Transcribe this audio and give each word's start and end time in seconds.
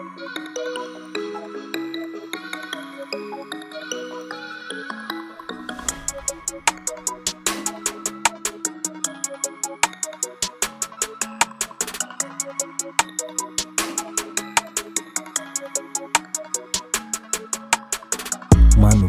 Mano 0.00 0.16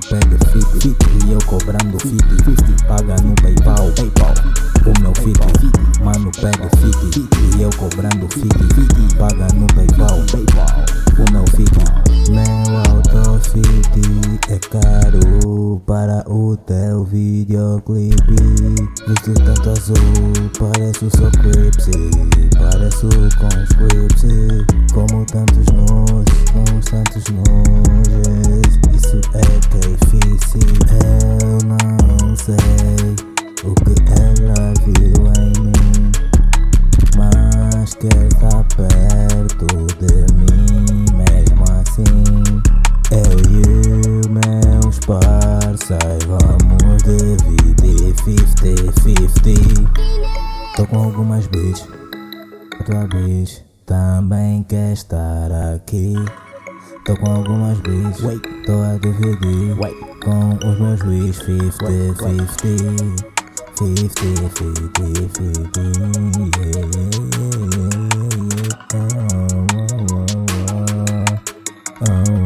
pega 0.10 0.38
fit, 0.52 0.68
fit 0.82 0.98
e 1.26 1.32
eu 1.32 1.40
cobrando 1.46 1.98
fit, 2.00 2.22
fit 2.44 2.84
paga 2.86 3.16
no 3.22 3.34
PayPal, 3.36 3.90
PayPal. 3.96 4.41
Fit, 8.32 8.48
fit 8.74 9.16
paga 9.18 9.48
no 9.54 9.68
PayPal. 9.68 10.20
O 11.18 11.32
meu 11.32 11.46
fit, 11.48 11.72
meu 12.30 12.78
autofit 12.90 14.40
é 14.50 14.60
caro 14.70 15.82
para 15.86 16.24
o 16.32 16.56
teu 16.58 17.04
videoclipe. 17.04 18.36
Visto 19.08 19.34
tanto 19.44 19.70
azul, 19.70 19.96
parece 20.58 21.06
o 21.06 21.12
seu 21.18 21.30
clipsy, 21.32 22.10
parece 22.58 23.06
o 23.06 23.10
conscripsy, 23.38 24.66
como 24.94 25.26
tantos 25.26 25.66
nós, 25.74 26.26
como 26.54 26.80
tantos 26.90 27.24
nós. 27.34 28.80
Isso 28.96 29.22
é 29.34 29.51
Tô 50.82 50.88
com 50.88 50.98
algumas 50.98 51.46
bitch, 51.46 51.86
a 52.80 52.84
tua 52.84 53.06
bitch 53.06 53.62
também 53.86 54.64
quer 54.64 54.94
estar 54.94 55.52
aqui. 55.76 56.16
Tô 57.06 57.16
com 57.18 57.30
algumas 57.30 57.78
bitch, 57.82 58.18
tô 58.66 58.82
a 58.82 58.98
dividir 58.98 59.80
Wait. 59.80 59.96
com 60.24 60.58
os 60.68 60.80
meus 60.80 61.04
whis 61.04 61.38
50, 61.38 62.16
50 62.16 62.66
50, 63.78 64.22
50, 64.58 65.30
50, 65.36 65.82
yeah, 66.58 66.82
yeah, 66.98 67.14
yeah, 67.22 67.62
yeah. 67.70 68.82
Oh, 68.96 69.06
oh, 70.12 70.26
oh, 72.10 72.41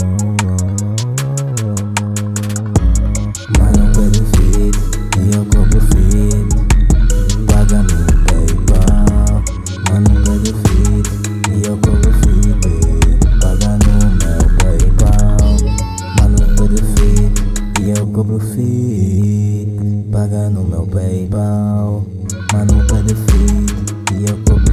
paga 20.16 20.50
no 20.50 20.64
meu 20.64 20.88
PayPal. 20.88 22.06
Mano, 22.54 22.88
pede 22.88 23.14
free 23.14 24.18
e 24.18 24.30
eu 24.30 24.38
cobro. 24.46 24.65